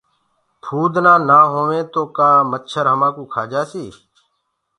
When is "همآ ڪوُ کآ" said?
2.91-3.41